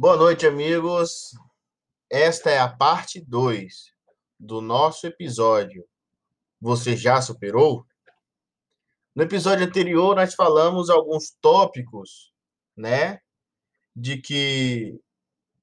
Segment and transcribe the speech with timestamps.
[0.00, 1.34] Boa noite, amigos.
[2.08, 3.92] Esta é a parte 2
[4.38, 5.86] do nosso episódio.
[6.58, 7.86] Você já superou?
[9.14, 12.32] No episódio anterior, nós falamos alguns tópicos,
[12.74, 13.20] né?
[13.94, 14.98] De que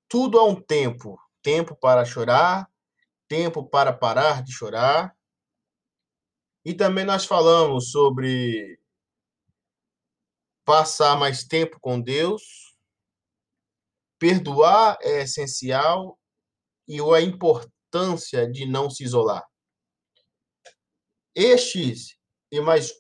[0.08, 2.70] tudo há um tempo: tempo para chorar,
[3.28, 5.18] tempo para parar de chorar.
[6.64, 8.80] E também nós falamos sobre
[10.64, 12.67] passar mais tempo com Deus,
[14.20, 16.20] perdoar é essencial
[16.88, 19.46] e a importância de não se isolar.
[21.36, 22.18] Estes
[22.52, 22.94] e mais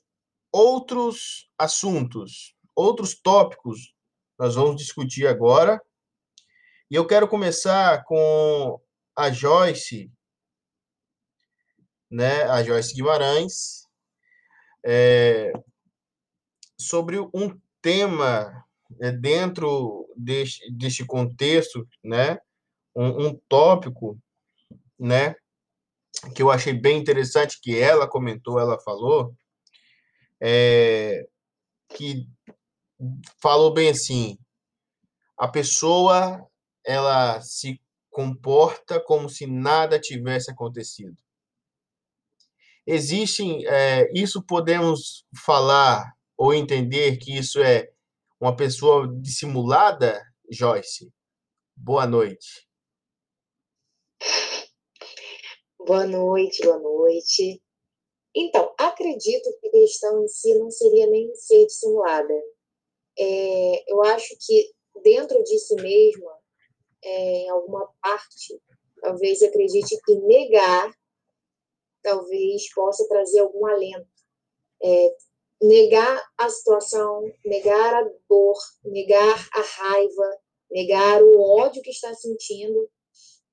[0.51, 3.95] outros assuntos, outros tópicos,
[4.37, 5.81] nós vamos discutir agora.
[6.89, 8.79] E eu quero começar com
[9.15, 10.11] a Joyce,
[12.09, 13.87] né, a Joyce Guimarães,
[14.85, 15.51] é,
[16.79, 18.66] sobre um tema
[19.01, 22.39] é, dentro deste, deste contexto, né,
[22.95, 24.17] um, um tópico,
[24.99, 25.35] né,
[26.35, 29.35] que eu achei bem interessante que ela comentou, ela falou,
[30.41, 31.27] é,
[31.89, 32.27] que
[33.41, 34.37] falou bem assim,
[35.37, 36.45] a pessoa
[36.85, 37.79] ela se
[38.09, 41.15] comporta como se nada tivesse acontecido.
[42.85, 47.89] Existem, é, isso podemos falar ou entender que isso é
[48.39, 51.11] uma pessoa dissimulada, Joyce?
[51.75, 52.67] Boa noite.
[55.79, 57.61] Boa noite, boa noite.
[58.35, 62.33] Então, acredito que a questão em si não seria nem ser dissimulada.
[63.17, 66.37] É, eu acho que dentro de si mesma,
[67.03, 67.09] é,
[67.43, 68.61] em alguma parte,
[69.01, 70.93] talvez acredite que negar
[72.03, 74.07] talvez possa trazer algum alento.
[74.81, 75.15] É,
[75.61, 80.37] negar a situação, negar a dor, negar a raiva,
[80.69, 82.89] negar o ódio que está sentindo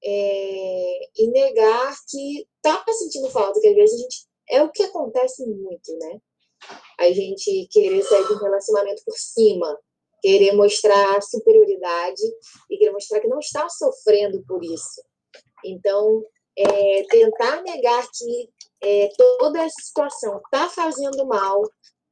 [0.05, 4.83] é, e negar que está sentindo falta, que às vezes a gente é o que
[4.83, 6.21] acontece muito, né?
[6.99, 9.79] A gente querer sair de um relacionamento por cima,
[10.21, 12.23] querer mostrar superioridade
[12.71, 15.03] e querer mostrar que não está sofrendo por isso.
[15.65, 16.23] Então,
[16.57, 18.51] é, tentar negar que
[18.83, 21.63] é, toda essa situação está fazendo mal,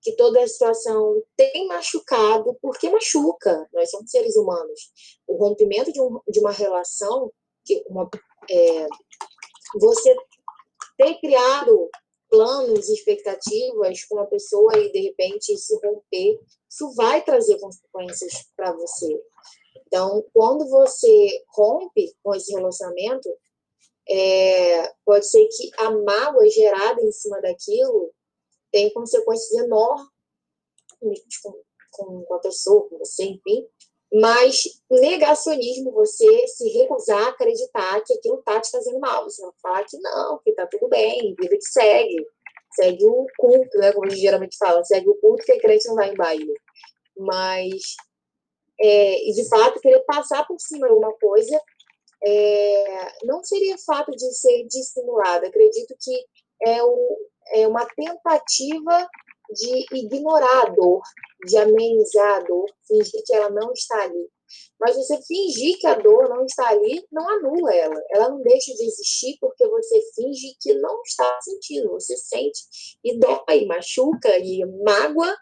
[0.02, 4.90] que toda a situação tem machucado, porque machuca, nós somos seres humanos.
[5.26, 7.32] O rompimento de, um, de uma relação,
[7.64, 8.10] que uma,
[8.50, 8.86] é,
[9.80, 10.16] você
[10.98, 11.88] ter criado
[12.28, 18.72] planos, expectativas com uma pessoa e de repente se romper, isso vai trazer consequências para
[18.72, 19.22] você.
[19.86, 23.28] Então, quando você rompe com esse relacionamento,
[24.08, 28.10] é, pode ser que a mágoa gerada em cima daquilo
[28.72, 30.08] tem consequências enormes
[31.42, 31.62] com,
[31.92, 33.68] com, com a pessoa, com você, enfim.
[34.14, 39.24] Mas negacionismo, você se recusar a acreditar que aquilo está te fazendo mal.
[39.24, 42.26] Você vai falar que não, que está tudo bem, vida que segue.
[42.74, 43.92] Segue o culto, né?
[43.92, 46.54] Como a gente geralmente fala, segue o culto que a crente não vai em baile.
[47.16, 47.82] Mas,
[48.80, 51.60] é, e de fato, querer passar por cima de alguma coisa
[52.24, 55.46] é, não seria fato de ser dissimulado.
[55.46, 56.24] Acredito que
[56.66, 57.16] é, o,
[57.54, 59.08] é uma tentativa
[59.52, 61.02] de ignorar a dor,
[61.46, 64.28] de amenizar a dor, fingir que ela não está ali.
[64.78, 68.02] Mas você fingir que a dor não está ali, não anula ela.
[68.10, 71.90] Ela não deixa de existir porque você finge que não está sentindo.
[71.90, 72.60] Você sente
[73.02, 75.34] e dói, machuca e mágoa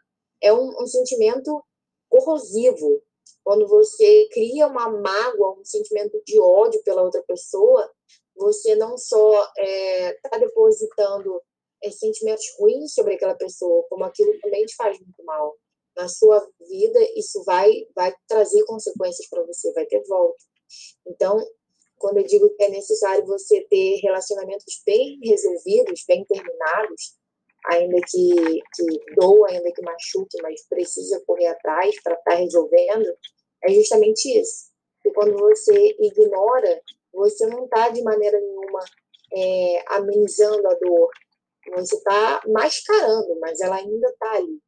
[0.42, 1.62] é um, um sentimento
[2.08, 3.02] corrosivo.
[3.42, 7.90] Quando você cria uma mágoa, um sentimento de ódio pela outra pessoa,
[8.40, 11.40] você não só está é, tá depositando
[11.84, 15.54] é, sentimentos ruins sobre aquela pessoa, como aquilo também te faz muito mal.
[15.96, 20.42] Na sua vida, isso vai, vai trazer consequências para você, vai ter volta.
[21.06, 21.38] Então,
[21.98, 27.18] quando eu digo que é necessário você ter relacionamentos bem resolvidos, bem terminados,
[27.66, 33.06] ainda que, que doa, ainda que machuque, mas precisa correr atrás para estar tá resolvendo,
[33.64, 34.70] é justamente isso.
[35.04, 36.80] E quando você ignora,
[37.12, 38.84] você não está de maneira nenhuma
[39.32, 41.10] é, amenizando a dor,
[41.76, 44.60] você está mascarando, mas ela ainda está ali.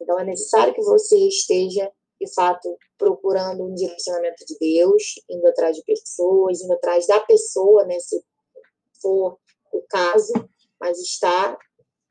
[0.00, 1.90] Então é necessário que você esteja,
[2.20, 7.84] de fato, procurando um direcionamento de Deus, indo atrás de pessoas, indo atrás da pessoa,
[7.84, 8.22] né, se
[9.00, 9.38] for
[9.72, 10.32] o caso,
[10.80, 11.58] mas está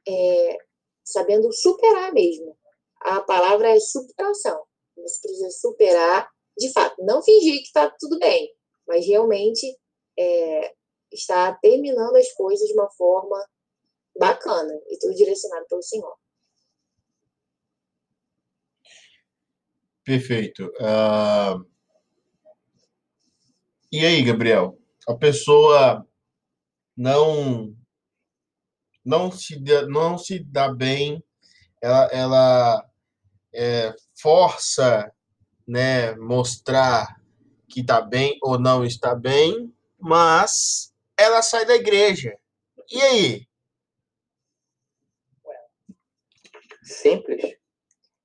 [0.07, 0.57] é,
[1.03, 2.55] sabendo superar mesmo.
[3.01, 4.63] A palavra é superação.
[4.97, 8.54] Você precisa superar, de fato, não fingir que está tudo bem,
[8.87, 9.65] mas realmente
[10.17, 10.73] é,
[11.11, 13.43] está terminando as coisas de uma forma
[14.17, 16.15] bacana e tudo direcionado pelo Senhor.
[20.03, 20.71] Perfeito.
[20.79, 21.65] Uh,
[23.91, 24.77] E aí, Gabriel?
[25.07, 26.05] A pessoa
[26.97, 27.73] não
[29.05, 31.23] não se dá, não se dá bem,
[31.81, 32.89] ela, ela
[33.53, 35.09] é, força,
[35.67, 37.15] né, mostrar
[37.75, 39.69] que está bem ou não está bem,
[39.99, 42.39] mas ela sai da igreja.
[42.89, 43.47] E aí?
[46.81, 47.57] Simples.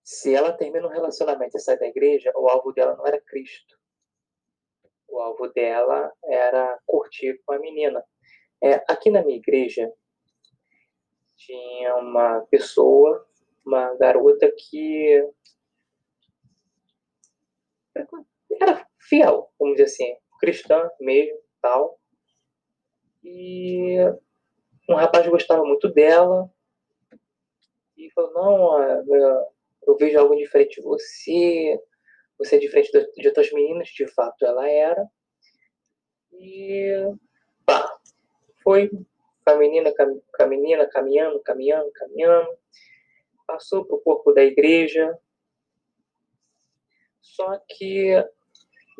[0.04, 3.76] Se ela termina um relacionamento e sai da igreja, o alvo dela não era Cristo.
[5.08, 8.04] O alvo dela era curtir com a menina.
[8.62, 9.92] É, aqui na minha igreja,
[11.36, 13.28] tinha uma pessoa,
[13.66, 15.28] uma garota que
[18.60, 21.98] era fiel, vamos dizer assim, cristã mesmo, tal.
[23.22, 23.96] E
[24.88, 26.50] um rapaz gostava muito dela
[27.96, 29.46] e falou: Não,
[29.86, 31.80] eu vejo algo diferente de você,
[32.38, 35.06] você é diferente de outras meninas, de fato ela era.
[36.32, 36.92] E
[37.66, 37.98] pá,
[38.62, 42.48] foi com a menina, com a menina caminhando, caminhando, caminhando,
[43.46, 45.18] passou para o corpo da igreja.
[47.20, 48.12] Só que,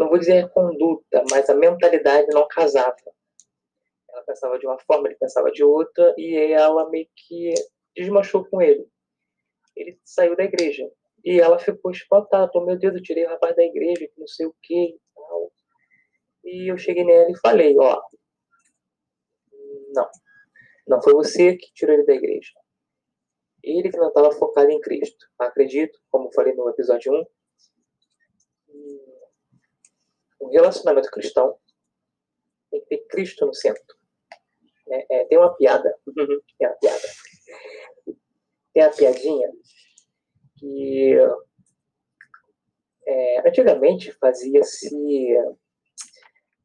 [0.00, 2.97] não vou dizer conduta, mas a mentalidade não casava.
[4.08, 7.52] Ela pensava de uma forma, ele pensava de outra, e ela meio que
[7.94, 8.88] desmanchou com ele.
[9.76, 10.91] Ele saiu da igreja.
[11.23, 12.50] E ela ficou espantada.
[12.64, 15.52] Meu Deus, eu tirei o rapaz da igreja, que não sei o que e tal.
[16.44, 18.00] E eu cheguei nela e falei, ó,
[19.93, 20.08] não,
[20.88, 22.53] não foi você que tirou ele da igreja.
[23.62, 25.26] Ele que não estava focado em Cristo.
[25.38, 27.26] Acredito, como falei no episódio 1,
[30.40, 31.56] um relacionamento cristão
[32.70, 33.96] tem que ter Cristo no centro.
[34.88, 35.96] É, é, tem uma piada.
[36.04, 37.08] tem uma piada.
[38.72, 39.50] Tem a piadinha
[40.58, 41.14] que
[43.06, 44.88] é, antigamente fazia-se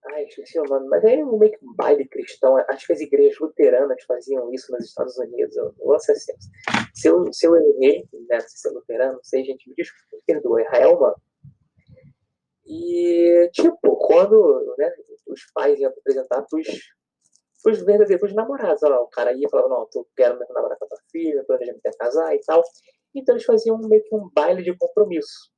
[0.07, 2.55] Ai, esqueci o nome, mas é um meio que um baile cristão.
[2.69, 5.55] Acho que as igrejas luteranas faziam isso nos Estados Unidos.
[5.55, 6.33] Eu não sei se,
[6.93, 10.61] se, eu, se eu errei, né, se é luterano, não sei, gente, me desculpa, perdoa,
[10.61, 11.15] é Raelma.
[12.65, 14.91] E, tipo, quando né,
[15.27, 16.67] os pais iam apresentar pros,
[17.63, 20.85] pros verdadeiros namorados, ó, o cara ia e falava, não, tu quero mesmo namorar com
[20.85, 22.63] a tua filha, planejamento é casar e tal.
[23.13, 25.51] Então eles faziam meio que um baile de compromisso.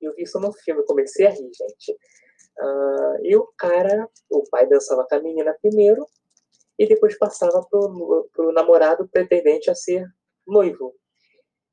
[0.00, 1.92] Eu vi isso no filme, comecei a rir, gente.
[2.60, 6.04] Uh, e o cara, o pai dançava com a menina primeiro
[6.78, 10.06] e depois passava pro, pro namorado pretendente a ser
[10.46, 10.94] noivo.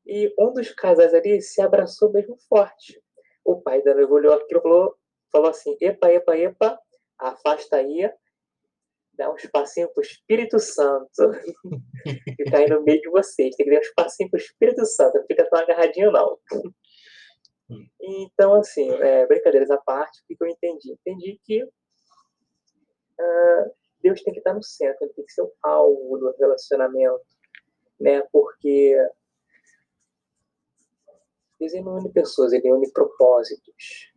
[0.05, 3.01] E um dos casais ali se abraçou mesmo forte.
[3.45, 4.95] O pai da olhou aquilo e falou,
[5.31, 6.79] falou assim: epa, epa, epa,
[7.19, 8.09] afasta aí,
[9.13, 11.31] dá um espacinho pro Espírito Santo
[12.35, 13.55] que tá aí no meio de vocês.
[13.55, 16.37] Tem que dar um espacinho pro Espírito Santo, não fica tão agarradinho, não.
[17.99, 20.91] Então, assim, é, brincadeiras à parte, o que eu entendi?
[20.91, 21.69] Entendi que uh,
[24.01, 27.25] Deus tem que estar no centro, ele tem que ser o alvo do relacionamento,
[27.99, 28.21] né?
[28.31, 28.95] Porque
[31.59, 34.11] Deus não une pessoas, ele une propósitos.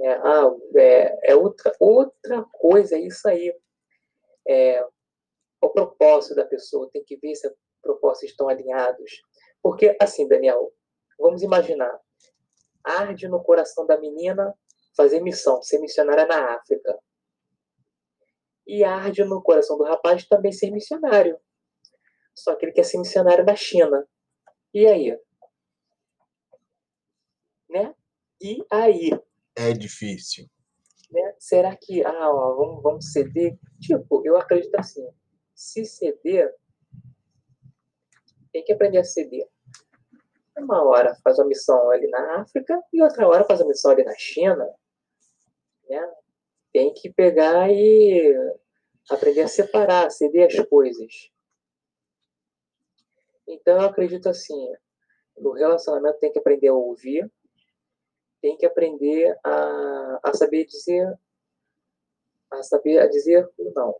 [0.00, 3.54] É, ah, é, é, outra, outra coisa, é isso aí.
[4.46, 4.84] É,
[5.60, 9.22] o propósito da pessoa, tem que ver se os propósitos estão alinhados.
[9.62, 10.72] Porque, assim, Daniel,
[11.18, 12.00] vamos imaginar,
[12.84, 14.54] arde no coração da menina
[14.96, 16.98] fazer missão, ser missionária na África.
[18.66, 21.38] E arde no coração do rapaz também ser missionário.
[22.34, 24.06] Só que ele quer ser missionário na China.
[24.72, 25.18] E aí?
[27.68, 27.94] Né?
[28.40, 29.10] E aí?
[29.56, 30.46] É difícil.
[31.10, 31.34] Né?
[31.38, 33.58] Será que, ah, ó, vamos, vamos ceder?
[33.80, 35.06] Tipo, eu acredito assim,
[35.54, 36.54] se ceder,
[38.52, 39.48] tem que aprender a ceder.
[40.56, 44.04] Uma hora faz uma missão ali na África e outra hora faz uma missão ali
[44.04, 44.68] na China.
[45.88, 46.12] Né?
[46.72, 48.34] Tem que pegar e
[49.10, 51.30] aprender a separar, ceder as coisas.
[53.46, 54.72] Então, eu acredito assim,
[55.38, 57.30] no relacionamento tem que aprender a ouvir,
[58.40, 61.12] tem que aprender a, a saber dizer
[62.50, 63.94] a saber a dizer não.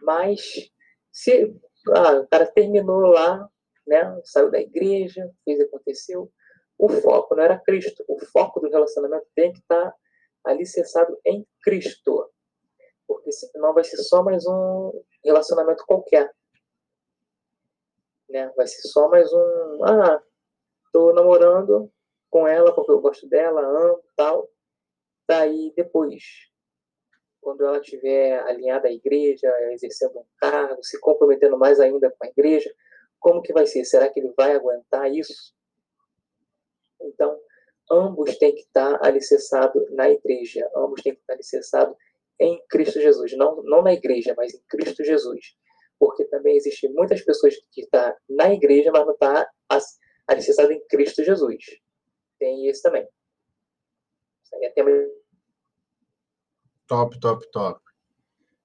[0.00, 0.70] Mas
[1.10, 1.54] se
[1.94, 3.50] ah, o cara terminou lá
[3.86, 4.20] né?
[4.24, 6.30] Saiu da igreja, fez aconteceu.
[6.78, 8.04] O foco não era Cristo.
[8.08, 9.94] O foco do relacionamento tem que estar
[10.44, 12.30] alicerçado em Cristo.
[13.06, 14.92] Porque senão vai ser só mais um
[15.24, 16.32] relacionamento qualquer.
[18.28, 18.50] Né?
[18.56, 19.84] Vai ser só mais um.
[19.84, 20.22] Ah,
[20.92, 21.92] tô namorando
[22.32, 24.48] com ela porque eu gosto dela, amo tal.
[25.28, 26.22] Daí depois,
[27.40, 32.28] quando ela estiver alinhada à igreja, exercendo um cargo, se comprometendo mais ainda com a
[32.28, 32.74] igreja,
[33.20, 33.84] como que vai ser?
[33.84, 35.54] Será que ele vai aguentar isso?
[37.02, 37.38] Então,
[37.90, 41.94] ambos têm que estar alicerçados na igreja, ambos têm que estar alicerçados
[42.40, 45.54] em Cristo Jesus, não, não na igreja, mas em Cristo Jesus.
[45.98, 49.48] Porque também existem muitas pessoas que estão tá na igreja, mas não estão tá
[50.26, 51.64] alicerçadas em Cristo Jesus.
[52.42, 53.06] Tem isso também.
[54.42, 54.90] Isso aí é tema...
[56.88, 57.80] Top, top, top.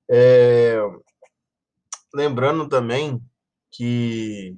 [0.10, 0.78] É...
[2.12, 3.22] Lembrando também
[3.70, 4.58] que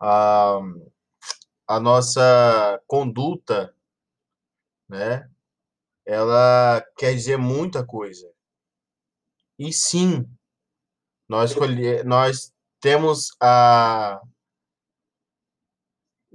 [0.00, 0.60] a,
[1.66, 3.74] a nossa conduta,
[4.88, 5.28] né,
[6.04, 8.32] ela quer dizer muita coisa.
[9.58, 10.24] E sim,
[11.28, 11.52] nós,
[12.04, 14.22] nós temos a.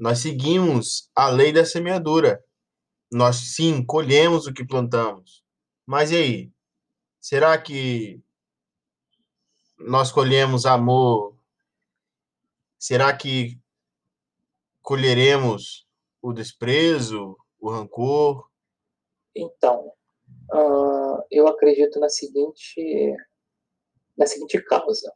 [0.02, 2.44] Nós seguimos a lei da semeadura.
[3.12, 5.44] Nós sim colhemos o que plantamos.
[5.86, 6.52] Mas e aí?
[7.20, 8.20] Será que
[9.78, 11.38] nós colhemos amor?
[12.80, 13.62] Será que
[14.82, 15.88] colheremos
[16.20, 18.50] o desprezo, o rancor?
[19.36, 19.94] Então,
[20.52, 23.16] uh, eu acredito na seguinte,
[24.18, 25.14] na seguinte causa.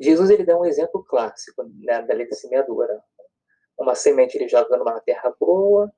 [0.00, 3.02] Jesus ele dá um exemplo clássico né, da lei da.
[3.78, 5.92] Uma semente ele joga numa terra boa,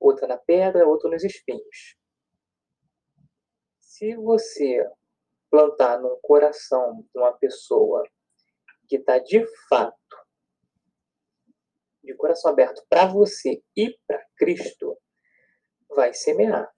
[0.00, 1.96] outra na pedra, outra nos espinhos.
[3.78, 4.84] Se você
[5.50, 8.02] plantar no coração de uma pessoa
[8.88, 9.94] que está de fato
[12.02, 14.98] de coração aberto para você e para Cristo,
[15.88, 16.73] vai semear.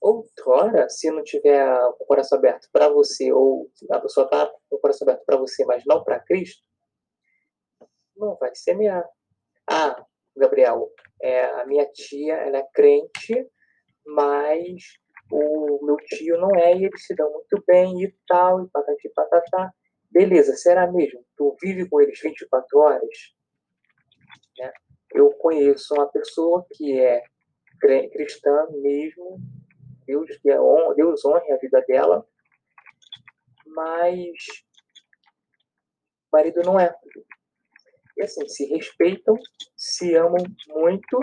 [0.00, 1.66] Outrora, se não tiver
[2.00, 5.64] o coração aberto para você, ou a pessoa está com o coração aberto para você,
[5.64, 6.62] mas não para Cristo,
[8.16, 9.04] não vai semear.
[9.68, 10.04] Ah,
[10.36, 10.90] Gabriel,
[11.20, 13.48] é, a minha tia ela é crente,
[14.06, 14.82] mas
[15.30, 19.08] o meu tio não é, e eles se dão muito bem e tal, e patati
[19.14, 19.72] patatá.
[20.10, 21.24] Beleza, será mesmo?
[21.36, 23.34] Tu vive com eles 24 horas?
[24.58, 24.72] Né?
[25.14, 27.22] Eu conheço uma pessoa que é
[27.80, 29.38] cristã mesmo,
[30.28, 30.58] Deus, que é,
[30.94, 32.26] Deus honre a vida dela,
[33.66, 34.28] mas
[36.30, 36.94] o marido não é.
[38.16, 39.36] E assim, se respeitam,
[39.76, 41.18] se amam muito,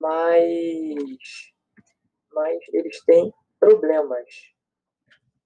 [0.00, 1.14] mas,
[2.32, 4.28] mas eles têm problemas,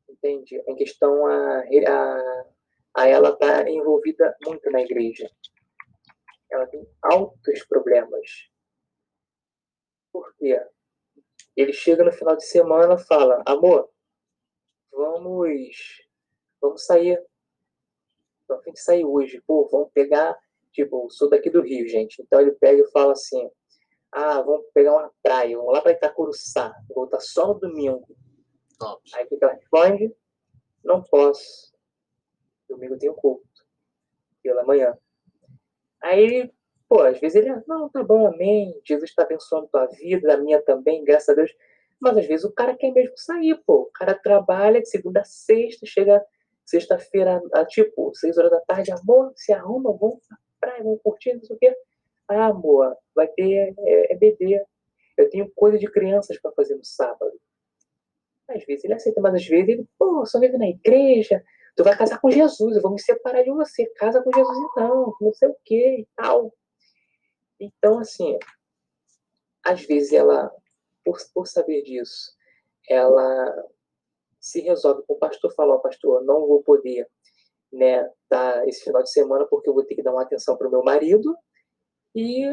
[0.09, 0.63] entende?
[0.69, 2.45] Em questão a, a,
[2.95, 5.29] a ela estar tá envolvida muito na igreja.
[6.51, 8.49] Ela tem altos problemas
[10.13, 10.61] por quê?
[11.59, 13.91] Ele chega no final de semana e fala, amor,
[14.93, 16.07] vamos,
[16.61, 17.21] vamos sair.
[18.47, 19.43] Vamos de sair hoje.
[19.45, 20.39] Pô, vamos pegar,
[20.71, 22.23] tipo, sou daqui do Rio, gente.
[22.23, 23.51] Então ele pega e fala assim,
[24.13, 28.07] ah, vamos pegar uma praia, vamos lá para Itacuruçá, voltar só no domingo.
[29.15, 30.15] Aí o que ela responde?
[30.85, 31.75] Não posso.
[32.69, 33.67] Domingo eu tenho culto.
[34.41, 34.97] Pela manhã.
[36.01, 36.55] Aí
[36.89, 40.61] Pô, às vezes ele, não, tá bom, amém, Jesus está abençoando tua vida, a minha
[40.63, 41.55] também, graças a Deus.
[42.01, 43.83] Mas às vezes o cara quer mesmo sair, pô.
[43.83, 46.25] O cara trabalha de segunda a sexta, chega
[46.65, 51.45] sexta-feira, tipo, seis horas da tarde, amor, se arruma, vamos pra praia, vamos curtir, não
[51.45, 51.77] sei o quê.
[52.29, 54.63] Ah, amor, vai ter é, é bebê.
[55.17, 57.33] Eu tenho coisa de crianças para fazer no sábado.
[58.49, 61.43] Às vezes ele aceita, mas às vezes ele, pô, só vive na igreja,
[61.77, 65.15] tu vai casar com Jesus, eu vou me separar de você, casa com Jesus então,
[65.21, 66.53] não sei o quê e tal.
[67.61, 68.39] Então, assim,
[69.65, 70.51] às vezes ela,
[71.05, 72.33] por, por saber disso,
[72.89, 73.67] ela
[74.41, 77.09] se resolve com o pastor, fala, ó, pastor, não vou poder
[77.73, 80.69] né, dar esse final de semana porque eu vou ter que dar uma atenção para
[80.69, 81.37] o meu marido.
[82.15, 82.45] E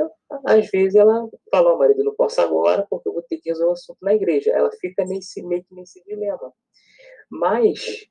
[0.45, 3.71] às vezes ela fala, ó, marido, não posso agora porque eu vou ter que resolver
[3.71, 4.51] o assunto na igreja.
[4.51, 6.53] Ela fica nesse meio que nesse dilema.
[7.29, 8.07] Mas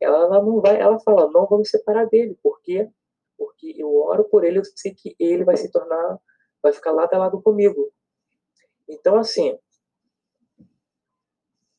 [0.00, 2.88] ela, ela não vai, ela fala, não vou me separar dele, porque
[3.38, 6.18] porque eu oro por ele, eu sei que ele vai se tornar
[6.62, 7.92] vai ficar lado a lado comigo.
[8.88, 9.58] Então, assim,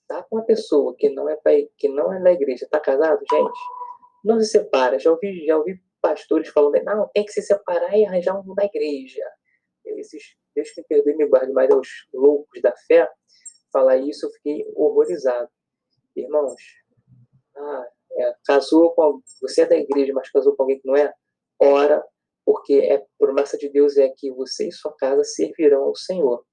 [0.08, 1.38] tá com uma pessoa que não é
[1.78, 3.60] que não é da igreja, tá casado, gente,
[4.24, 5.00] não se separa.
[5.00, 8.66] Já ouvi, já ouvi pastores falando, não, tem que se separar e arranjar um da
[8.66, 9.24] igreja.
[9.86, 13.10] Esses, Deus que me perdoe me guarde, mas os loucos da fé,
[13.72, 15.50] falar isso, eu fiquei horrorizado.
[16.16, 16.56] Irmãos,
[17.56, 19.22] ah, é, casou com.
[19.42, 21.14] Você é da igreja, mas casou com alguém que não é?
[21.60, 22.04] Ora
[22.46, 26.44] porque é promessa de Deus é que você e sua casa servirão ao Senhor.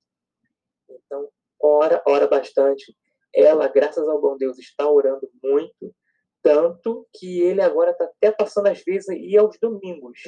[0.89, 1.29] Então,
[1.61, 2.97] ora, ora bastante.
[3.35, 5.95] Ela, graças ao bom Deus, está orando muito,
[6.43, 10.19] tanto que ele agora está até passando às vezes e aos domingos,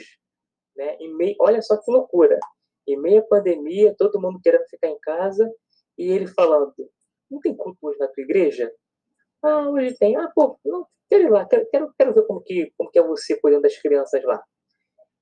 [0.76, 0.96] né?
[1.00, 2.38] E meio, olha só que loucura.
[2.86, 5.50] Em meia pandemia, todo mundo querendo ficar em casa
[5.98, 6.74] e ele falando:
[7.30, 8.72] "Não tem culto hoje na tua igreja?"
[9.42, 10.16] Ah, hoje tem.
[10.16, 13.02] Ah, pô, não, quero ir lá, quero, quero, quero ver como que, como que é
[13.02, 14.42] você cuidando das crianças lá.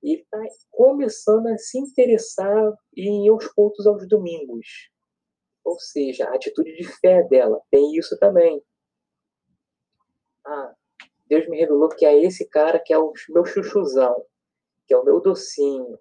[0.02, 4.90] E está começando a se interessar em aos cultos aos domingos.
[5.64, 8.62] Ou seja, a atitude de fé dela tem isso também.
[10.47, 10.75] Ah,
[11.26, 14.25] Deus me revelou que é esse cara que é o meu chuchuzão,
[14.87, 15.99] que é o meu docinho,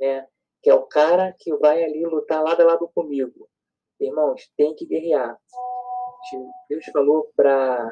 [0.00, 0.26] né?
[0.66, 3.48] que é o cara que vai ali lutar lado a lado comigo.
[4.00, 5.38] Irmãos, tem que guerrear.
[6.68, 7.88] Deus falou para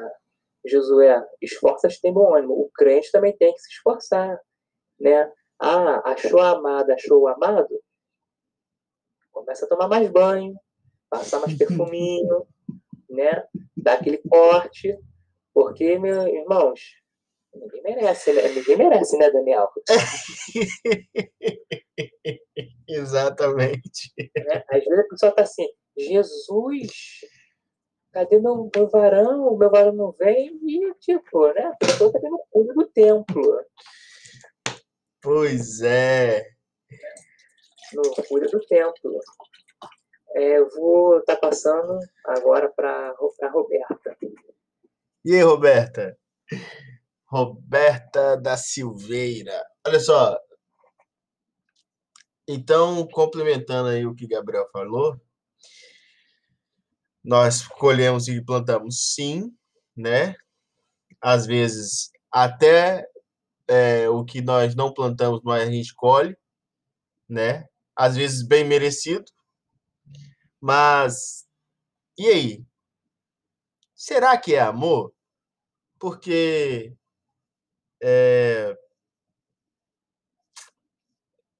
[0.65, 2.53] Josué, esforça-te tem bom ânimo.
[2.53, 4.37] O crente também tem que se esforçar,
[4.99, 5.31] né?
[5.59, 7.67] Ah, achou a amada, achou o amado?
[9.31, 10.55] Começa a tomar mais banho,
[11.09, 12.45] passar mais perfuminho,
[13.09, 13.43] né?
[13.75, 14.97] Dá aquele corte,
[15.53, 16.79] porque, meus irmãos,
[17.53, 18.47] ninguém merece, né?
[18.49, 19.69] Ninguém merece, né, Daniel?
[22.87, 24.13] Exatamente.
[24.17, 24.63] Né?
[24.69, 26.91] Às vezes a pessoa tá assim, Jesus,
[28.11, 29.47] cadê meu, meu varão?
[29.47, 31.65] O meu varão não vem e, tipo, né?
[31.67, 33.41] A pessoa tá no fundo do templo.
[35.25, 36.51] Pois é.
[37.93, 39.19] No fundo do templo.
[40.35, 44.15] É, eu vou estar tá passando agora para a Roberta.
[45.25, 46.15] E aí, Roberta?
[47.25, 49.65] Roberta da Silveira.
[49.87, 50.39] Olha só.
[52.47, 55.19] Então, complementando aí o que Gabriel falou,
[57.23, 59.51] nós colhemos e plantamos sim,
[59.97, 60.35] né?
[61.19, 63.09] Às vezes até
[63.67, 66.37] é, o que nós não plantamos, mas a gente colhe,
[67.29, 67.67] né?
[67.95, 69.25] Às vezes bem merecido.
[70.61, 71.45] Mas
[72.17, 72.65] e aí?
[73.93, 75.13] Será que é amor?
[75.99, 76.95] Porque
[78.01, 78.77] é,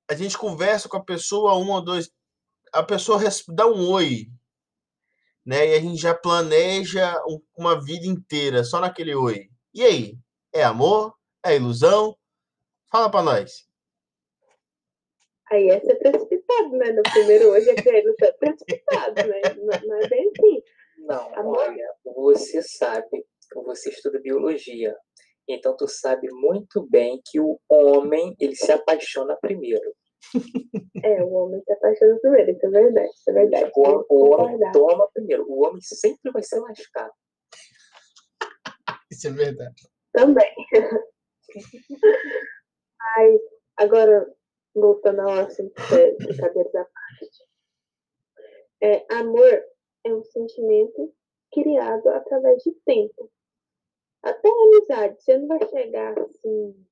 [0.09, 2.09] a gente conversa com a pessoa um ou dois,
[2.74, 3.19] a pessoa
[3.50, 4.29] dá um oi,
[5.45, 5.67] né?
[5.69, 7.21] E a gente já planeja
[7.57, 9.50] uma vida inteira só naquele oi.
[9.74, 10.17] E aí?
[10.53, 11.13] É amor?
[11.45, 12.17] É ilusão?
[12.91, 13.67] Fala para nós.
[15.51, 16.91] Aí é ser precipitado, né?
[16.91, 19.41] No primeiro hoje é querer ser precipitado, né?
[19.55, 20.63] Não, não é bem assim.
[20.98, 21.59] Não, amor.
[21.59, 23.24] olha, você sabe,
[23.63, 24.96] você estuda biologia,
[25.48, 29.93] então tu sabe muito bem que o homem, ele se apaixona primeiro.
[31.03, 33.72] É, o homem se apaixona primeiro, isso é verdade, isso é verdade.
[33.75, 37.13] O, o homem toma primeiro, o homem sempre vai ser lascado.
[39.11, 39.87] Isso é verdade.
[40.11, 40.51] Também.
[43.18, 43.39] Ai,
[43.77, 44.33] agora,
[44.75, 47.46] voltando ao assunto de brincadeira da parte.
[48.81, 49.63] É, amor
[50.03, 51.13] é um sentimento
[51.51, 53.31] criado através de tempo.
[54.24, 56.85] Até amizade, você não vai chegar assim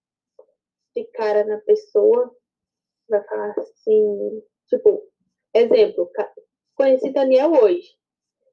[0.95, 2.35] de cara na pessoa
[3.09, 5.03] vai falar assim, tipo,
[5.53, 6.09] exemplo,
[6.75, 7.95] conheci Daniel hoje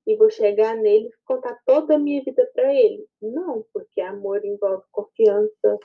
[0.06, 3.06] e vou chegar nele e contar toda a minha vida para ele.
[3.20, 5.78] Não, porque amor envolve confiança,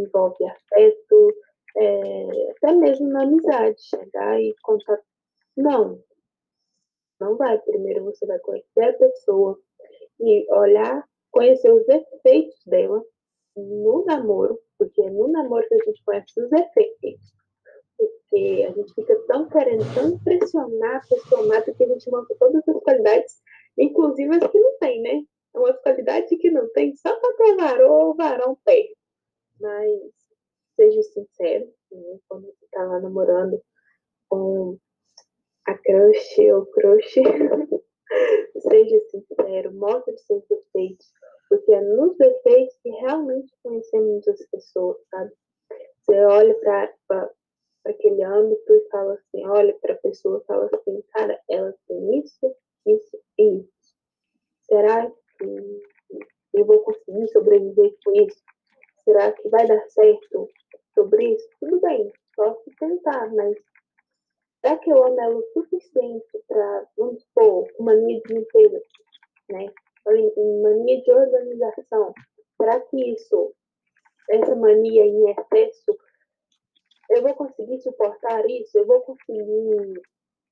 [0.00, 1.34] envolve afeto,
[1.76, 4.98] é, até mesmo na amizade, chegar e contar.
[5.56, 6.02] Não,
[7.20, 7.58] não vai.
[7.58, 9.58] Primeiro você vai conhecer a pessoa
[10.20, 13.02] e olhar, conhecer os efeitos dela
[13.56, 17.36] no namoro, porque é no namoro que a gente conhece os efeitos
[17.96, 22.36] porque a gente fica tão querendo, tão impressionar a pessoa amada que a gente mostra
[22.38, 23.42] todas as qualidades,
[23.78, 25.22] inclusive as que não tem, né?
[25.54, 28.94] É uma qualidade que não tem, só para ter varão, o varão tem.
[29.60, 30.00] Mas
[30.76, 32.18] seja sincero, né?
[32.28, 33.60] quando você está lá namorando
[34.28, 34.78] com
[35.66, 37.14] a crush ou crush,
[38.58, 41.10] seja sincero, mostre seus defeitos,
[41.48, 45.32] porque é nos defeitos que realmente conhecemos as pessoas, sabe?
[46.02, 47.30] Você olha para
[47.86, 52.20] aquele âmbito e fala assim, olha para a pessoa e fala assim, cara, ela tem
[52.20, 53.96] isso, isso e isso.
[54.62, 55.82] Será que
[56.54, 58.42] eu vou conseguir sobreviver com isso?
[59.06, 60.48] Será que vai dar certo
[60.92, 61.48] sobre isso?
[61.60, 63.56] Tudo bem, posso tentar, mas
[64.60, 68.82] será que eu amo ela o suficiente para, vamos supor, mania de limpeza,
[69.48, 69.72] né?
[70.04, 72.12] Mania de organização.
[72.56, 73.54] Será que isso,
[74.28, 75.96] essa mania em excesso,
[77.10, 80.02] eu vou conseguir suportar isso, eu vou conseguir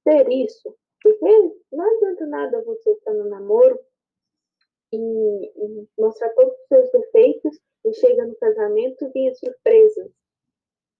[0.04, 0.76] ter isso.
[1.02, 1.28] Porque
[1.72, 3.80] não adianta nada você estar no namoro
[4.92, 10.10] e, e mostrar todos os seus defeitos e chega no casamento vinha surpresas.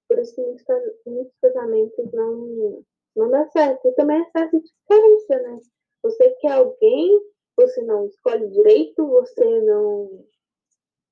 [0.09, 0.65] Por isso muitos,
[1.07, 2.85] muitos casamentos não,
[3.17, 3.89] não dá certo.
[3.89, 5.61] E também é certo de carência, né?
[6.03, 7.21] Você quer alguém,
[7.57, 10.25] você não escolhe direito, você não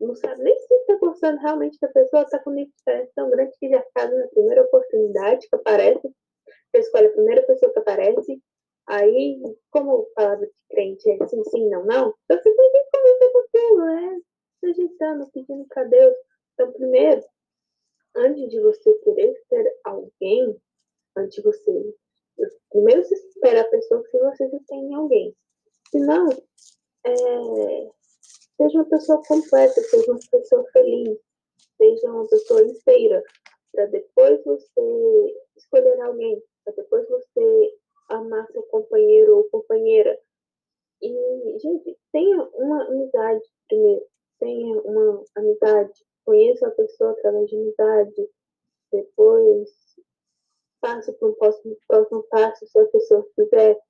[0.01, 3.57] não sabe nem se está gostando realmente da pessoa, está com uma diferença tão grande
[3.59, 8.43] que já casa na primeira oportunidade que aparece, você escolhe a primeira pessoa que aparece,
[8.89, 13.33] aí, como palavra de crente é sim, sim, não, não, então você tem que conversar
[13.33, 14.21] com aquilo, né?
[14.65, 16.15] Ajeitando, pedindo para Deus.
[16.55, 17.23] Então, primeiro,
[18.17, 20.57] antes de você querer ser alguém,
[21.17, 21.95] antes de você.
[22.71, 25.35] Primeiro você espera a pessoa que você já tem alguém.
[25.91, 26.29] Se não,
[27.05, 27.91] é,
[28.57, 31.19] seja uma pessoa completa, seja uma pessoa feliz,
[31.77, 33.23] seja uma pessoa inteira,
[33.73, 37.75] para depois você escolher alguém, para depois você
[38.09, 40.19] amar seu companheiro ou companheira.
[41.03, 44.07] E, gente, tenha uma amizade primeiro,
[44.43, 48.29] tenha uma amizade, conheça a pessoa através de amizade,
[48.91, 49.71] depois
[50.81, 53.81] passe para o próximo, próximo passo se a pessoa quiser.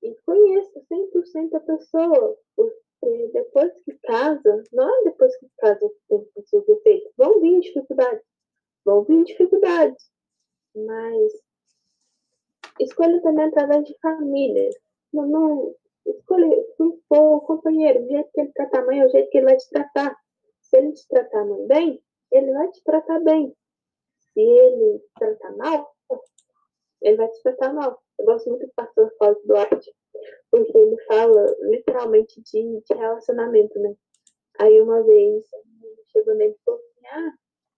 [0.00, 6.00] E conheça 100% a pessoa, porque depois que casa, não é depois que casa que
[6.08, 8.24] tem ser defeitos, vão vir dificuldades,
[8.84, 10.08] vão vir dificuldades,
[10.76, 11.32] mas
[12.78, 14.70] escolha também através de família.
[15.12, 15.74] Não, não
[16.10, 19.38] escolha, se for companheiro, o jeito que ele trata a mãe é o jeito que
[19.38, 20.16] ele vai te tratar.
[20.60, 23.56] Se ele te tratar a mãe bem, ele vai te tratar bem.
[24.32, 25.94] Se ele te tratar mal,
[27.02, 28.02] ele vai te tratar mal.
[28.18, 29.94] Eu gosto muito do pastor Fábio Duarte,
[30.50, 33.94] porque ele fala literalmente de, de relacionamento, né?
[34.60, 35.44] Aí uma vez
[36.12, 37.32] chegou nele e falou assim, ah,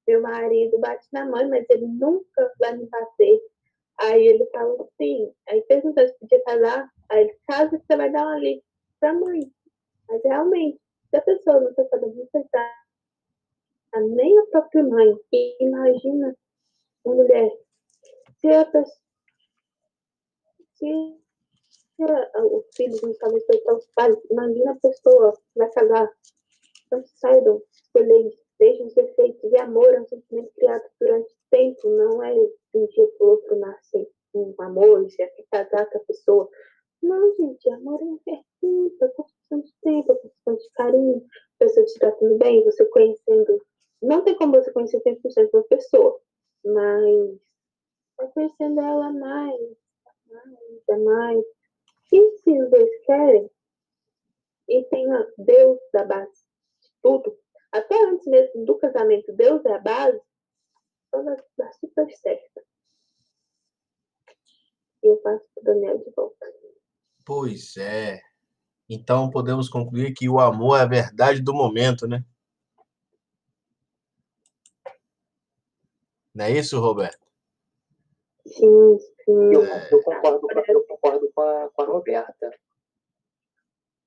[0.08, 3.40] meu marido bate na mãe, mas ele nunca vai me bater.
[4.00, 8.22] Aí ele falou assim, aí perguntou se podia casar, aí ele que você vai dar
[8.22, 8.62] uma ali
[8.98, 9.40] pra mãe.
[10.08, 12.80] Mas realmente, se a pessoa não está sabendo respeitar
[13.96, 16.36] nem a própria mãe, e imagina
[17.04, 17.50] uma mulher,
[18.38, 19.00] se a pessoa
[20.74, 21.20] se
[22.06, 26.10] os filhos não sabem respeitar os pais, imagina a pessoa que vai casar.
[26.86, 29.52] Então saibam escolher, deixem os defeitos.
[29.52, 33.30] E amor é um sentimento criado durante tempo, não é de um dia para o
[33.30, 36.48] outro nascer um amor, você quer casar com a pessoa.
[37.02, 41.26] Não, gente, amor é tempo, é construção de tempo, é construção de carinho,
[41.58, 43.64] pessoa te tratando bem, você conhecendo.
[44.02, 46.20] Não tem como você conhecer 100% da pessoa,
[46.64, 47.38] mas
[48.16, 49.60] vai conhecendo ela mais,
[50.30, 51.44] mais, mais.
[52.12, 53.50] E se os dois querem,
[54.68, 56.44] e tenha Deus da base
[56.80, 57.36] de tudo,
[57.72, 60.20] até antes mesmo do casamento, Deus é a base,
[61.08, 61.24] então
[61.56, 62.62] dá super certo.
[65.02, 66.59] E eu passo o Daniel de volta.
[67.30, 68.20] Pois é.
[68.88, 72.24] Então podemos concluir que o amor é a verdade do momento, né?
[76.34, 77.24] Não é isso, Roberto?
[78.44, 79.54] Sim, sim.
[79.54, 82.50] Eu, eu concordo, eu concordo com, a, com a Roberta.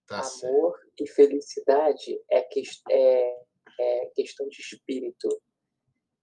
[0.06, 0.94] Tá Amor certo.
[1.00, 3.44] e felicidade é, que, é,
[3.80, 5.30] é questão de espírito.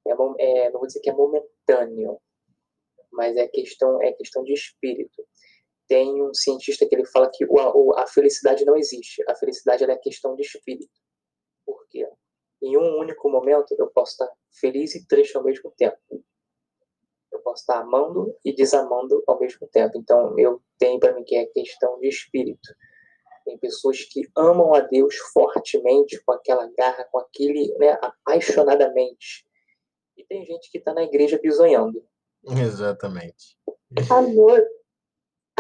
[0.07, 2.21] É, é, não vou dizer que é momentâneo,
[3.11, 5.27] mas é questão, é questão de espírito.
[5.91, 9.25] Tem um cientista que ele fala que o, o- a felicidade não existe.
[9.29, 10.89] A felicidade ela é questão de espírito.
[11.67, 12.09] Por quê?
[12.63, 15.99] Em um único momento eu posso estar feliz e triste ao mesmo tempo.
[17.33, 19.99] Eu posso estar amando e desamando ao mesmo tempo.
[19.99, 22.73] Então eu tenho para mim que é questão de espírito.
[23.45, 29.45] Tem pessoas que amam a Deus fortemente, com aquela garra, com aquele, né, apaixonadamente.
[30.17, 32.05] E tem gente que está na igreja bisonhando.
[32.45, 33.59] Exatamente.
[34.11, 34.63] Amor,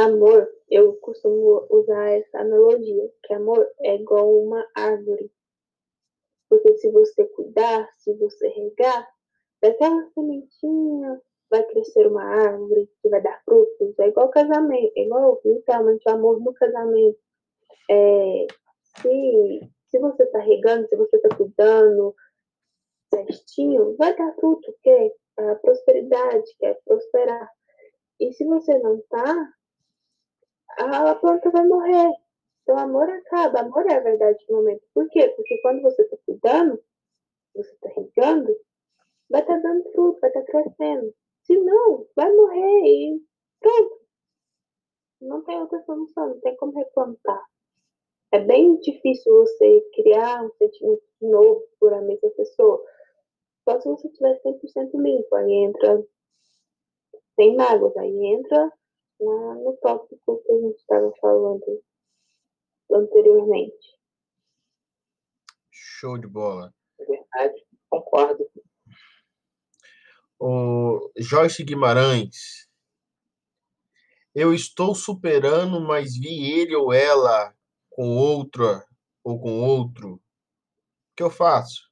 [0.04, 5.30] amor, eu costumo usar essa analogia, que amor é igual uma árvore.
[6.48, 9.08] Porque se você cuidar, se você regar,
[9.62, 13.98] daquela sementinha vai crescer uma árvore que vai dar frutos.
[13.98, 17.18] É igual casamento, é igual literalmente o amor no casamento.
[17.90, 18.46] É,
[19.00, 22.14] se, se você está regando, se você está cuidando
[23.12, 27.50] certinho, vai dar fruto, que é a prosperidade, que é prosperar.
[28.20, 29.52] E se você não tá,
[30.78, 32.12] a planta vai morrer.
[32.62, 33.60] Então, amor acaba.
[33.60, 34.82] Amor é a verdade do momento.
[34.94, 35.28] Por quê?
[35.36, 36.80] Porque quando você está cuidando,
[37.54, 38.56] você está regando,
[39.28, 41.14] vai estar dando fruto, vai estar crescendo.
[41.42, 43.22] Se não, vai morrer e
[43.60, 44.00] pronto.
[45.20, 47.44] Não tem outra solução, não tem como replantar.
[48.32, 52.82] É bem difícil você criar um sentimento novo por a mesma pessoa.
[53.68, 55.34] Só se você estiver 100% limpo.
[55.34, 56.06] Aí entra
[57.34, 57.96] sem mágoas.
[57.96, 58.72] Aí entra
[59.20, 61.82] na, no tópico que a gente estava falando
[62.92, 63.98] anteriormente.
[65.70, 66.74] Show de bola.
[66.98, 68.50] É verdade, concordo.
[70.38, 72.68] O Joyce Guimarães.
[74.34, 77.54] Eu estou superando, mas vi ele ou ela
[77.90, 78.86] com outra
[79.22, 80.14] ou com outro.
[80.14, 80.20] O
[81.16, 81.90] que eu faço?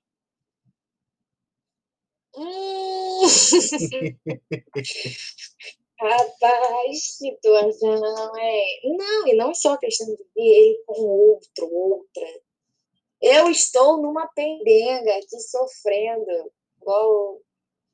[6.01, 8.65] Rapaz, situação é.
[8.85, 12.27] Não, e não só a questão de ele com outro, outra.
[13.21, 17.41] Eu estou numa pendenga aqui sofrendo, igual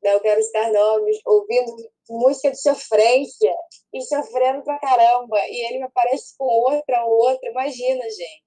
[0.05, 1.75] não quero citar nomes, ouvindo
[2.09, 3.55] música de sofrência
[3.93, 5.39] e sofrendo pra caramba.
[5.49, 8.45] E ele me aparece com outra, outra, imagina, gente.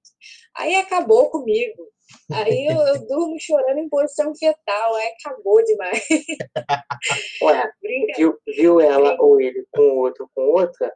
[0.55, 1.87] Aí acabou comigo.
[2.31, 6.07] Aí eu, eu, durmo chorando em posição fetal, aí acabou demais.
[7.41, 7.71] Ué,
[8.15, 10.93] viu, viu ela ou ele com outro, com outra?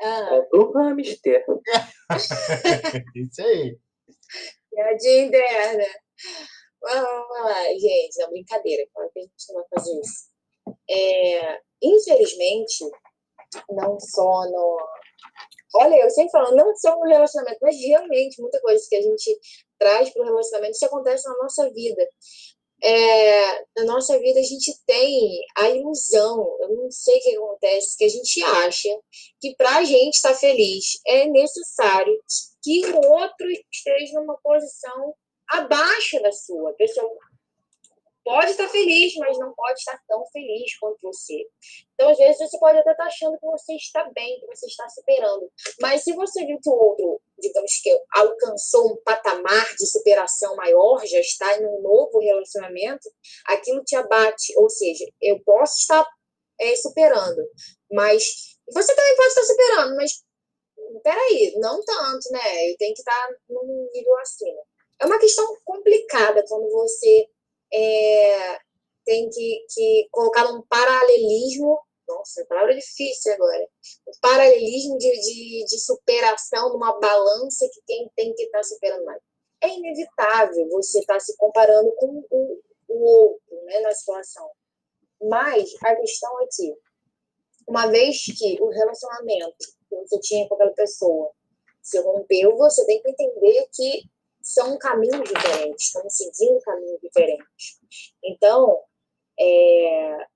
[0.00, 0.28] Ah.
[0.50, 1.44] Comprou um hamster.
[3.16, 3.76] Isso aí.
[4.70, 5.84] Piadinha interna.
[6.82, 10.28] Lá, gente, não, brincadeira, claro que a gente não vai fazer isso.
[10.90, 12.84] É, infelizmente,
[13.70, 14.78] não só no.
[15.74, 19.38] Olha, eu sempre falo, não só no relacionamento, mas realmente muita coisa que a gente
[19.78, 22.08] traz para o relacionamento, isso acontece na nossa vida.
[22.82, 27.96] É, na nossa vida a gente tem a ilusão, eu não sei o que acontece,
[27.98, 28.88] que a gente acha
[29.40, 32.16] que para a gente estar tá feliz é necessário
[32.62, 35.12] que o outro esteja numa posição
[35.50, 36.70] abaixo da sua.
[36.70, 37.08] A pessoa
[38.28, 41.46] pode estar feliz, mas não pode estar tão feliz quanto você.
[41.94, 44.86] Então, às vezes, você pode até estar achando que você está bem, que você está
[44.90, 45.50] superando.
[45.80, 51.04] Mas se você viu que o outro, digamos que alcançou um patamar de superação maior,
[51.06, 53.08] já está em um novo relacionamento,
[53.46, 54.52] aquilo te abate.
[54.58, 56.06] Ou seja, eu posso estar
[56.60, 57.48] é, superando,
[57.90, 60.24] mas você também pode estar superando, mas
[61.02, 62.70] peraí, não tanto, né?
[62.70, 64.62] Eu tenho que estar num nível acima.
[65.00, 67.28] É uma questão complicada quando você
[67.72, 68.58] é,
[69.04, 71.78] tem que, que colocar um paralelismo.
[72.06, 73.68] Nossa, palavra difícil agora.
[74.06, 79.22] Um paralelismo de, de, de superação balança que quem tem que estar tá superando mais.
[79.60, 84.50] É inevitável você estar tá se comparando com o, o outro né, na situação.
[85.20, 86.74] Mas a questão é que,
[87.66, 89.56] uma vez que o relacionamento
[89.88, 91.30] que você tinha com aquela pessoa
[91.82, 94.02] se rompeu, você tem que entender que
[94.48, 97.78] são caminhos diferentes, estão seguindo caminhos diferentes.
[98.24, 98.82] Então,
[99.38, 100.26] é,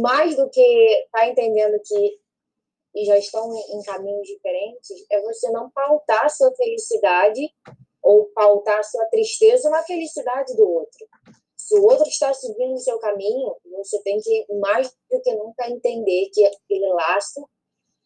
[0.00, 5.68] mais do que estar tá entendendo que já estão em caminhos diferentes, é você não
[5.70, 7.52] pautar sua felicidade
[8.00, 11.08] ou pautar sua tristeza na felicidade do outro.
[11.56, 15.68] Se o outro está seguindo o seu caminho, você tem que, mais do que nunca,
[15.68, 17.44] entender que aquele laço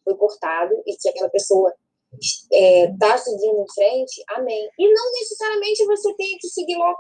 [0.02, 1.74] foi cortado e que aquela pessoa
[2.52, 4.70] é, tá seguindo em frente, amém.
[4.78, 6.98] E não necessariamente você tem que seguir logo,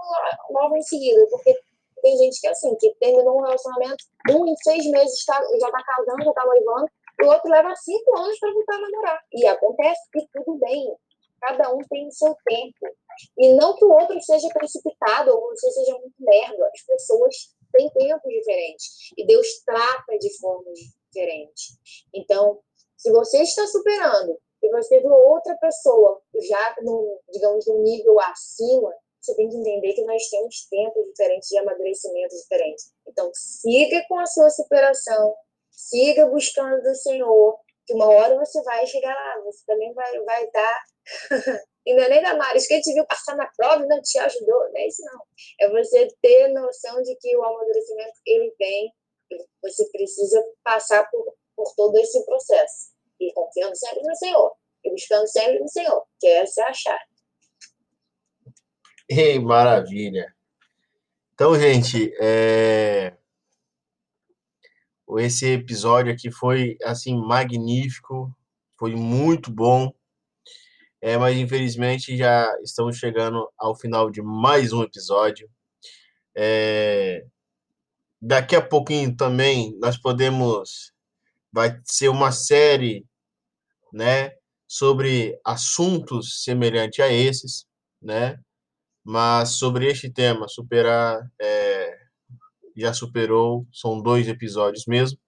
[0.50, 1.58] logo em seguida, porque
[2.02, 5.66] tem gente que é assim, que terminou um relacionamento, um em seis meses tá, já
[5.66, 6.90] está casando, já está noivando,
[7.22, 9.24] o outro leva cinco anos para voltar a namorar.
[9.32, 10.94] E acontece que tudo bem.
[11.40, 12.96] Cada um tem o seu tempo.
[13.36, 16.70] E não que o outro seja precipitado ou você seja muito merda.
[16.74, 19.12] As pessoas têm tempos diferentes.
[19.16, 20.78] E Deus trata de formas
[21.10, 21.78] diferentes.
[22.14, 22.60] Então,
[22.96, 28.94] se você está superando e você viu outra pessoa já, no, digamos, um nível acima,
[29.20, 32.92] você tem que entender que nós temos tempos diferentes de amadurecimento diferentes.
[33.06, 35.34] Então, siga com a sua superação,
[35.70, 40.44] siga buscando do Senhor, que uma hora você vai chegar lá, você também vai, vai
[40.44, 40.84] estar.
[41.86, 44.18] e não é nem da Maris, que gente viu passar na prova e não te
[44.18, 45.22] ajudou, não é isso não.
[45.60, 48.92] É você ter noção de que o amadurecimento, ele vem,
[49.62, 52.90] você precisa passar por, por todo esse processo
[53.20, 54.52] e confiando sempre no Senhor,
[54.84, 57.04] e buscando sempre no Senhor, que é a chave.
[59.08, 60.34] Ei, maravilha!
[61.34, 63.16] Então, gente, é...
[65.18, 68.34] esse episódio aqui foi, assim, magnífico,
[68.78, 69.92] foi muito bom,
[71.02, 75.50] é, mas infelizmente já estamos chegando ao final de mais um episódio.
[76.36, 77.24] É...
[78.20, 80.92] Daqui a pouquinho também nós podemos
[81.52, 83.06] vai ser uma série
[83.92, 84.32] né,
[84.66, 87.66] sobre assuntos semelhantes a esses,
[88.00, 88.38] né,
[89.04, 91.98] mas sobre este tema, superar, é,
[92.76, 95.18] já superou, são dois episódios mesmo,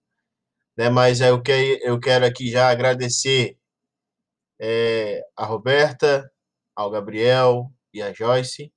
[0.77, 3.57] né, mas eu quero, eu quero aqui já agradecer
[4.59, 6.31] é, a Roberta,
[6.75, 8.71] ao Gabriel e a Joyce,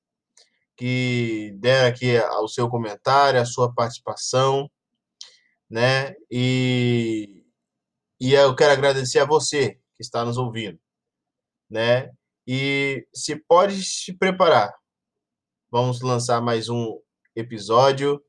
[0.77, 4.71] que deram aqui o seu comentário, a sua participação,
[5.71, 7.46] né, e
[8.21, 10.79] e eu quero agradecer a você que está nos ouvindo,
[11.71, 12.11] né?
[12.47, 14.73] E se pode se preparar.
[15.71, 16.99] Vamos lançar mais um
[17.35, 18.23] episódio,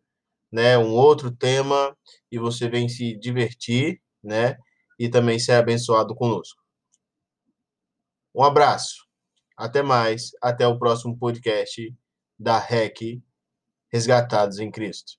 [0.52, 0.78] né?
[0.78, 1.96] Um outro tema
[2.32, 4.58] e você vem se divertir, né?
[5.00, 6.62] E também ser abençoado conosco.
[8.36, 9.08] Um abraço.
[9.56, 10.32] Até mais.
[10.42, 11.96] Até o próximo podcast
[12.38, 13.22] da REC
[13.92, 15.14] Resgatados em Cristo.